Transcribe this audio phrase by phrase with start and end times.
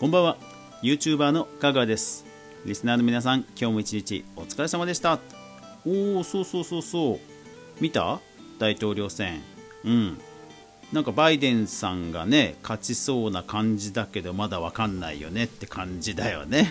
[0.00, 0.36] こんばんは。
[0.80, 2.24] YouTuber の香川です。
[2.64, 5.18] リスナーの皆さん今日も一日お疲れ様でした。
[5.84, 7.18] おおそうそうそうそう。
[7.80, 8.20] 見た？
[8.60, 9.40] 大統領選。
[9.84, 10.20] うん。
[10.92, 15.44] なんかバイデンさんがね勝ちそうな感じだけどまだわかんないよね。
[15.44, 16.70] って感じだよね。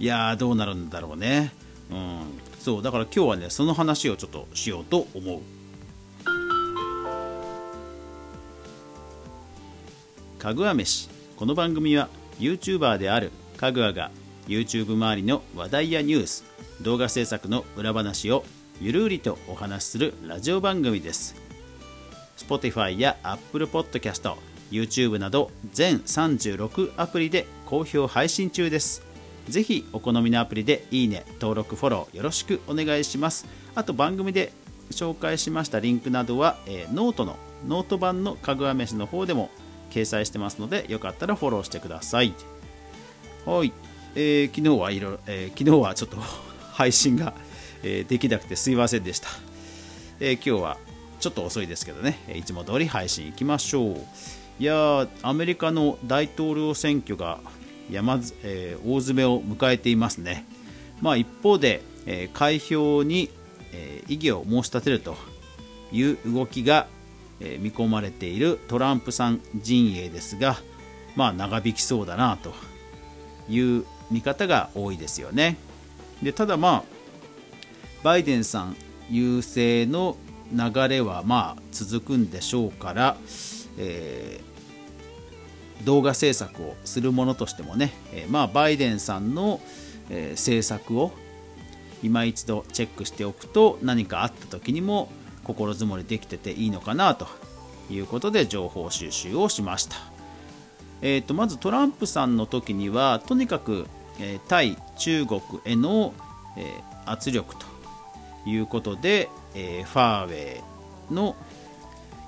[0.00, 1.52] いやーどうなるんだろうね。
[1.88, 2.22] うん。
[2.58, 5.40] そうだから今日はねその話をちょっとしようと思う。
[10.40, 11.16] かぐわ飯。
[11.38, 12.08] この番組は
[12.40, 14.10] YouTuber であるかぐわが
[14.48, 16.44] YouTube 周りの話題やニュース
[16.82, 18.42] 動画制作の裏話を
[18.80, 21.36] ゆるりとお話しするラジオ番組です。
[22.36, 24.34] Spotify や Apple Podcast、
[24.72, 29.04] YouTube など全36アプリで好評配信中です。
[29.48, 33.46] ぜひお好みのアプリでいいね、登録、フォローよろしくお願いします。
[33.76, 34.52] あと番組で
[34.90, 39.50] 紹介しましたリンクなどは、えー、ノートのノート版のかぐわ飯の方でも
[39.90, 42.34] 掲載してますのでよかったらフォローしてください。
[43.46, 43.72] はい、
[44.14, 46.16] えー、昨日はいろ、えー、昨日はちょっと
[46.72, 47.34] 配信が、
[47.82, 49.28] えー、できなくてすいませんでした、
[50.20, 50.76] えー、今日は
[51.20, 52.18] ちょっと遅いですけどね。
[52.34, 53.96] いつも通り配信いきましょう。
[54.60, 57.40] いやアメリカの大統領選挙が
[57.90, 60.44] 山、えー、大詰めを迎えていますね。
[61.00, 63.30] まあ一方で、えー、開票に、
[63.72, 65.16] えー、異議を申し立てると
[65.92, 66.86] いう動きが
[67.40, 70.56] え見込まれているトランプさん陣営ですが、
[71.16, 72.52] まあ、長引きそうだなと
[73.48, 75.56] いう見方が多いですよね。
[76.22, 76.84] でただ、まあ、
[78.02, 78.76] バイデンさん
[79.10, 80.16] 優勢の
[80.52, 83.16] 流れはまあ続くんでしょうから、
[83.78, 89.60] えー、動画制作をするものとしてもね、えー、まあ、バイデンさんの、
[90.10, 91.12] えー、政策を
[92.02, 95.10] 今一度チェックしておくと何かあった時にも
[95.48, 97.26] 心づもりできてていいのかなと
[97.90, 99.96] いうことで情報収集をしました、
[101.00, 103.86] えーと、まずトランプさんの時にはとにかく、
[104.20, 106.12] え、対中国への、
[106.58, 106.74] え、
[107.06, 107.64] 圧力と
[108.46, 110.58] いうことで、えー、ファーウェ
[111.10, 111.34] イの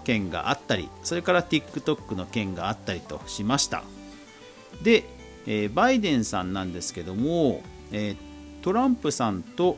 [0.04, 3.84] 件があったりそれから TikTok の件があったりとしました。
[4.82, 5.04] で、
[5.46, 7.60] えバイデンさんなんですけども、
[7.92, 8.16] え
[8.62, 9.76] トランプさんと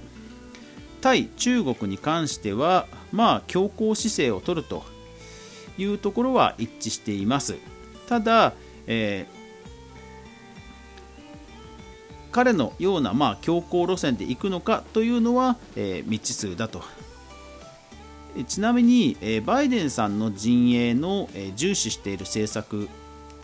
[1.03, 4.85] 対中国に関しては、まあ、強硬姿勢を取ると
[5.77, 7.57] いうところは一致しています。
[8.09, 8.55] ただ、
[8.87, 9.43] えー、
[12.31, 16.83] 彼のような、まあ、強硬路線で行くのかというのは、えー、未知数だと。
[18.47, 22.89] ちなみに、えー、バイデンさんの陣営の、え、重視している政策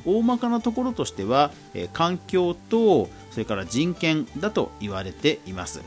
[0.06, 5.82] 大まかなところとしては、え、環境とそれから人権だと言われています。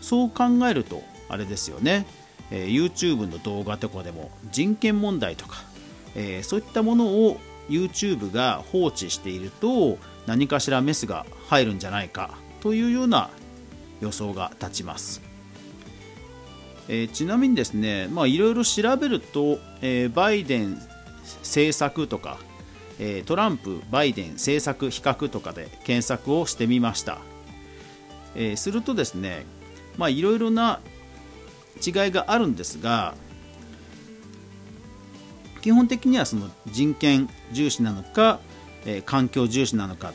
[0.00, 2.06] そう考えるとあれですよね、
[2.50, 5.58] えー、YouTube の動画とかでも人権問題とか、
[6.14, 7.38] えー、そういったものを
[7.68, 9.96] YouTube が放置していると
[10.26, 13.30] 何かしらメスが入るんじゃないかというような
[14.00, 15.22] 予想が立ちます、
[16.88, 20.78] えー、ちなみにですねいろいろ調べると、えー、バイデン
[21.42, 22.38] 政策とか、
[22.98, 27.18] えー、トランプバイデン政策比較とかで検索をしてみました、
[28.34, 29.44] えするとですね
[29.96, 30.80] まあいろいろな
[31.84, 33.14] 違いがあるんですが
[35.60, 38.40] 基本的にはその人権重視なのか、
[38.86, 40.12] えー、環境重視なのか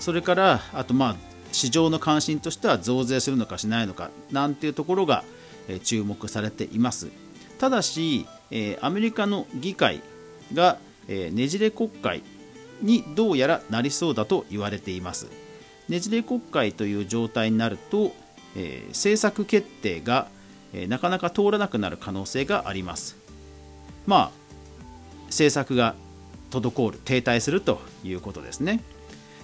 [0.00, 1.16] それからあとまあ
[1.52, 5.24] 市場の関心としては増税するのかしないのかなんていうところが、
[5.68, 7.08] え、注目されています。
[7.58, 10.02] ただし、えー、アメリカの議会
[10.52, 12.22] が、えねじれ国会
[12.82, 15.28] にどうやらなりそうだと言われています。
[15.88, 18.12] ねじれ国会という状態になると
[18.56, 20.28] えー、政策決定が、
[20.72, 23.16] えー、なかなか通らなくなる可能性があります。
[24.06, 24.30] まあ、
[25.26, 25.94] 政策が
[26.50, 28.82] 滞る、停滞するということですね。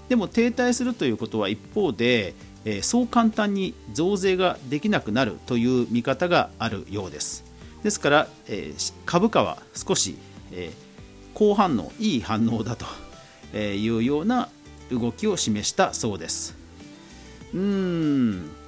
[0.09, 2.35] でも停滞するということは一方で、
[2.65, 7.45] えー、そう簡単に増税ができなくなるという見方があるようです。
[7.83, 10.17] ですから、えー、株価は少し、
[10.53, 12.87] えー、好反応、いい反応だと
[13.57, 14.49] いうような
[14.91, 16.55] 動きを示したそうです。
[17.53, 18.62] うーん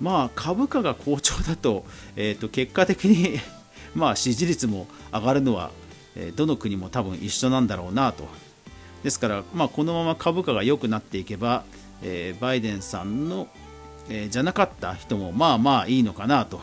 [0.00, 1.84] まあ株価が好調だと,、
[2.16, 3.38] えー、と結果的に
[3.94, 5.70] まあ支持率も上がるのは、
[6.16, 8.28] えどの国も多分一緒なんだろうなと
[9.02, 11.64] ですから、まあ、このまま株価が良くなっていけば、
[12.02, 13.48] えー、バイデンさんの、
[14.08, 16.60] えー、じゃなかった人もまあまあいいのかなと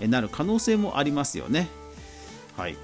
[0.00, 1.68] なる可能性もありますよね。
[2.56, 2.76] はい、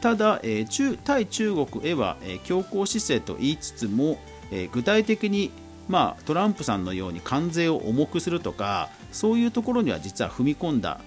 [0.00, 4.18] ただ、えー、中対中国へは、え強硬姿勢と言いつつも、
[4.50, 5.50] え具体的に
[5.90, 11.00] まあ、トランプさんのように関税を重くするとかそういうところには実は踏み込んだ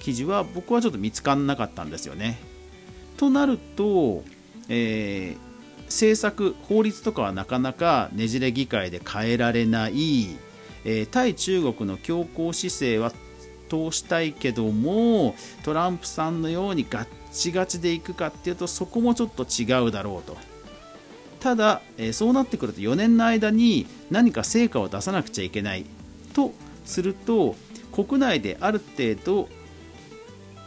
[0.00, 2.38] 記事は僕はちょっと見つからなかったんですよね。
[3.16, 4.24] となると、
[4.68, 10.36] えー、政策法律とかはなかなかねじれ議会で変えられない、
[10.84, 13.12] えー、対中国の強硬姿勢は
[13.68, 20.36] 通したいけどもトランプさんのようにガッチガチでいくかっていうとそこもちょっと違うだろうと
[21.40, 25.86] ただ、えー、そうなってくると4年の間に何か成果を出さなくちゃいけない
[26.34, 26.52] と
[26.84, 27.56] すると
[27.92, 29.48] 国内である程度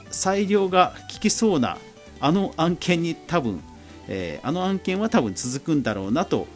[0.10, 1.78] 裁量が効きそうな
[2.20, 3.62] あの案件に多分、
[4.08, 6.48] えー、あの案件は多分続くんだろうなと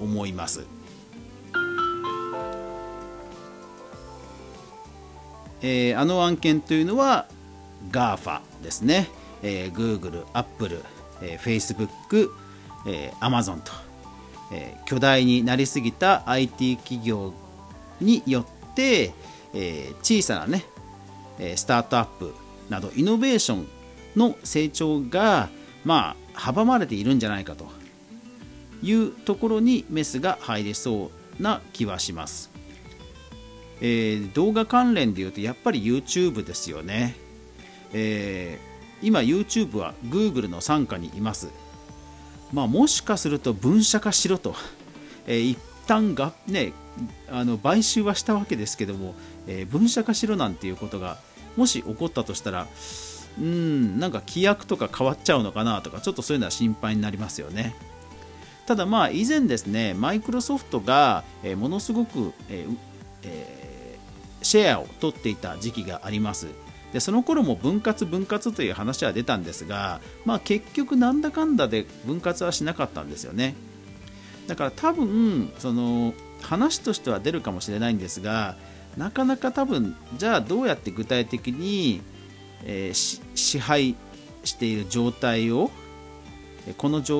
[0.00, 0.64] 思います。
[5.62, 7.26] えー、あの案件というのは
[7.90, 9.08] GAFA ですね、
[9.42, 10.82] えー、Google、Apple、
[11.22, 12.30] えー、Facebook、
[12.86, 13.72] えー、Amazon と、
[14.52, 17.32] えー、巨大になりすぎた IT 企業
[18.00, 19.12] によって、
[19.54, 20.64] えー、小さなね
[21.56, 22.34] スタートアップ
[22.68, 23.68] などイノベーション
[24.16, 25.48] の成長が
[25.84, 27.66] まあ阻まれているんじゃないかと
[28.82, 32.50] いうところにメスが入りそうな気はします。
[33.80, 37.16] えー、動画関連でいうとやっぱり YouTube ですよね、
[37.92, 41.48] えー、今 YouTube は Google の傘下にいます、
[42.52, 44.54] まあ、もしかすると分社化しろと、
[45.26, 46.72] えー、一旦が、ね、
[47.30, 49.14] あの買収はしたわけですけども、
[49.46, 51.18] えー、分社化しろなんていうことが
[51.56, 52.66] もし起こったとしたら
[53.38, 57.74] うんなんか規約とか変わっちゃうのかなとかちょっとそういうのは心配になりますよね。
[58.66, 62.76] ただまあ以前ですねマイクロソフトが、え、ものすごく、えー
[63.24, 63.62] えー
[64.42, 66.48] シェアを取っていた時期があります。
[66.92, 73.54] でその頃も分割分割という話は出たんですが、まあ、結局なんだかんだで分割はしなかったんですよね。
[74.46, 78.56] だから多分その話としては出るかもしれないんですが
[78.96, 82.02] なかなか多分じゃあどうやって具体的に、
[82.64, 83.94] えー、支配
[84.42, 85.70] している状態を
[86.76, 87.12] このシ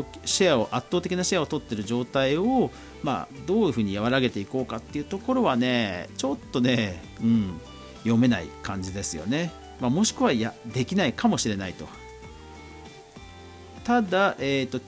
[0.44, 2.70] ェアを圧倒的なシェアを取っている状態を
[3.02, 7.60] まあ、どういうふうに和らげていこうかっていうところはねちょっとね、うん、
[7.98, 9.50] 読めない感じですよね、
[9.82, 11.88] まあ、もしくはいやできないかもしれないと。
[13.82, 14.80] ただ、えーと、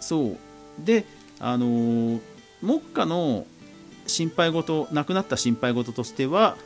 [0.00, 0.38] そう。
[0.78, 1.04] で
[1.38, 2.20] あのー、
[2.62, 3.44] 目下の
[4.06, 6.56] 心配事なくなった心配事としては、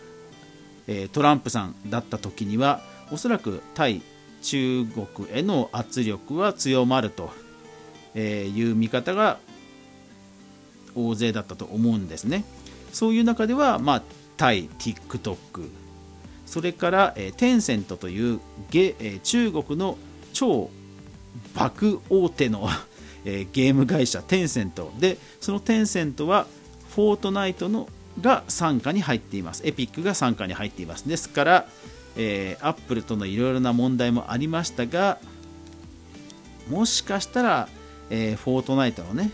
[0.87, 4.01] えー、トランプさんだった時にはおそらく対
[4.43, 7.31] 中国への圧力は強まると
[8.17, 9.39] いう見方が
[10.95, 12.45] 大勢だったと思うんですね。
[12.93, 14.03] そういう中では、まあ、
[14.37, 15.37] 対 TikTok
[16.47, 19.99] それから、えー、テンセントというゲ、えー、中国の
[20.33, 20.71] 超
[21.55, 22.69] 爆大手の
[23.27, 24.93] えー、ゲーム会社テンセント。
[24.99, 26.47] でそのテンセントは
[26.95, 27.89] フォートナイトの
[28.21, 29.63] が傘下に入っています。
[29.65, 31.09] エピックが傘下に入っています。
[31.09, 31.69] ですから、
[32.17, 35.19] えー、アップルとのいろいろな問題もありましたが
[36.69, 37.69] もしかしたら、
[38.11, 39.31] えー、フォートナイトのね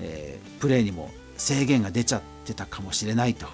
[0.00, 3.46] えー、プレーにも制限が出ちゃってたかもしれないと。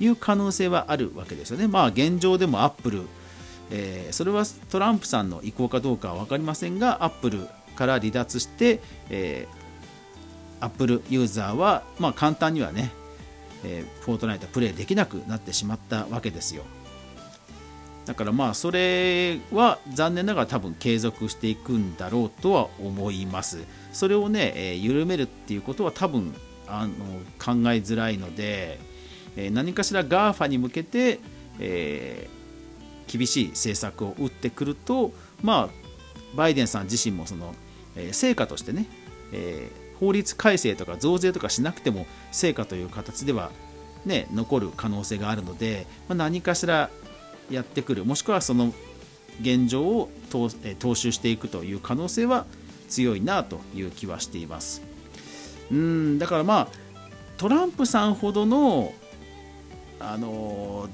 [0.00, 1.68] いう可能性はあるわけですよね。
[1.68, 3.02] まあ現状でもアップル、
[3.70, 7.46] えー、それはトランプさんの意向かどうかは分かりませんがアップル
[7.76, 12.90] から離脱して、えー、アップルユーザーは、まあ、簡単にはね、
[13.64, 16.64] えー、フォートナイトプレイできなくなってしまったわけですよ。
[18.06, 23.64] だからまあそれは残念ながら多分継続していくんだろうとは思います。
[23.92, 26.32] それをね、え、緩めるっていうことは多分
[26.68, 26.92] あの
[27.38, 28.78] 考えづらいので、
[29.36, 31.20] え、何かしら GAFA に向けて、
[31.58, 35.12] えー、厳しい政策を打ってくると、
[35.42, 35.86] まあ、
[36.34, 37.54] バイデンさん自身もその、
[37.96, 38.86] えー、成果としてね、
[39.32, 43.50] えー、法律改正とか増税とかしなくても成果という形では、
[44.04, 46.90] ね、残る可能性があるので、まあ、何かしら
[47.50, 48.72] やってくるもしくはその
[49.40, 52.46] 現状を踏襲していくという可能性は
[52.88, 54.82] 強いなという気はしています。
[55.70, 56.68] うんだからまあ
[57.36, 58.92] トランプさんほどの
[60.12, 60.88] あの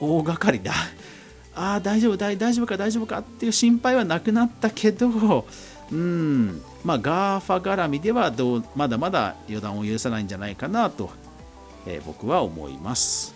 [0.00, 0.72] 大掛かりだ。
[1.54, 5.46] ああ大丈夫大丈夫か大丈夫かっていう心配はなくなったけど
[5.90, 6.62] うん。
[6.84, 11.10] まあ GAFA 絡みではどうまだまだ予断を許さないんじゃないかなと、
[11.86, 13.34] えー、僕は思います。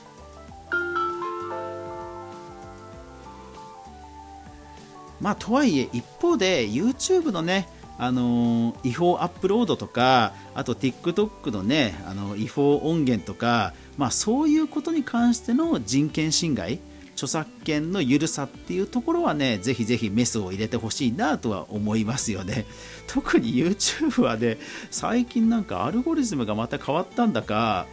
[5.20, 7.68] まあとはいえ一方で YouTube のね
[8.02, 16.80] あの違法アップロードとかあと TikTok のねあの違法音源とか、まあ、そういうことに関しての人権侵害
[17.12, 22.64] 著作権の緩さっていうところはねぜひぜひメスを入れてほしいなとは思いますよね。
[23.06, 24.56] 特に YouTube はね
[24.90, 27.86] 最近なんかアルゴリズムがまた変わったんだか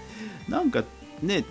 [0.48, 0.86] なんか
[1.22, 1.44] ね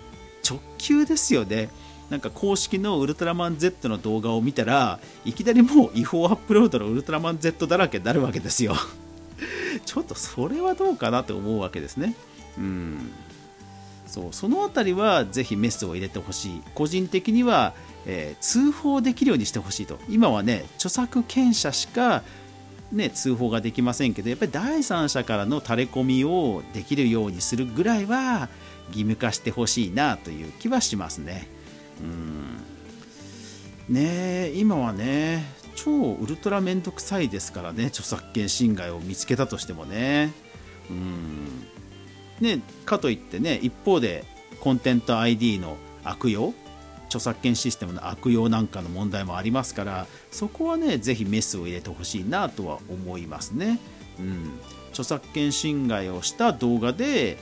[0.43, 1.69] 直球ですよね。
[2.09, 8.75] なんか公式のウルトラマン Z の動画を見たらいきなりもう違法アップロードのウルトラマン Z だらけになるわけですよ
[9.85, 12.15] ちょっとそれはどうかなと思うわけですね。
[12.57, 13.11] うん
[14.07, 17.73] そうその辺りはぜひメスを入れてほしい個人的には、
[18.05, 22.23] えー、通報できるようにしてほしいと今はね著作権者しか、
[22.91, 28.47] ね、通報ができませんけどやっぱり第三者からのタレコミをできるようにするぐらいは
[28.87, 31.56] 義務化してほしいなという気はしますね。
[32.01, 33.93] うん。
[33.93, 40.33] ね今はね超ウルトラ面倒くさいですからね著作権侵害を見つけたとしてもね。
[40.89, 41.67] うん。
[42.39, 44.23] ね、かといってね一方で
[44.59, 46.53] コンテンツ ID の悪用
[47.07, 53.79] 著作権システムの悪用なんかの問題もありますからそこはねぜひメスを入れてほしいなとは思いますね、
[54.19, 57.37] うん、著作権侵害をした動画で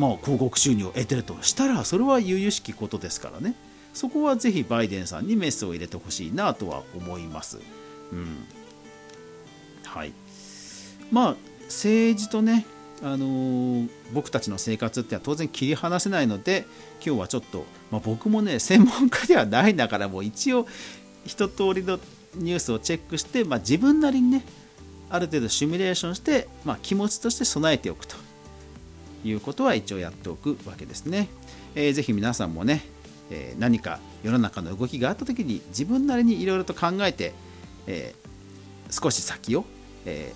[0.00, 3.54] まあ広告収入を得てるとしたらそれは由々しきことですからね。
[3.92, 7.58] そこはぜひバイデンさんにメスを入れてほしいなとは思います、
[8.12, 8.46] うん、
[9.84, 10.12] はい。
[11.10, 12.66] まあ政治とね、
[13.02, 16.64] あのー、僕たちの生活っては当然切り離せないので
[17.04, 20.66] 今日はちょっと、まあ、僕もね専門家ではないんだからもう一応
[21.26, 21.98] 一通りの
[22.36, 24.44] ニュースをチェックして、まあ、自分なりにね
[25.10, 28.29] ある程度シミュレーションして、まあ、気持ちとして備えておくと。
[29.24, 31.28] いうことは一応やっておくわけですね。
[31.74, 32.84] えー、ぜひ皆さんもね、
[33.30, 37.32] えー、何か世の中の動きがあった時に自分なりにいろいろと考えて、
[37.86, 39.64] えー、少し先を、
[40.04, 40.32] え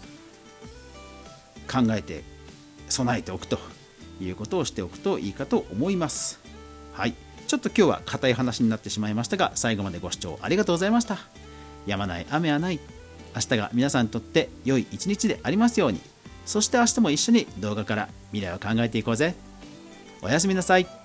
[1.67, 2.23] ー、考えて
[2.89, 3.59] 備えておくと
[4.21, 6.41] いうことをしておくといいかと思います。
[6.93, 7.15] はい。
[7.47, 11.19] ちょっと今日は硬い話になってしまいましたが、最後までご視聴ありがとうございました。
[11.87, 12.81] やまない雨はない。
[13.35, 16.01] 明日が皆さんにとって良い一日でありますように。
[16.45, 19.35] そして明日も一緒に動画から未来を考えていこうぜ。
[20.23, 21.04] おやすみなさい。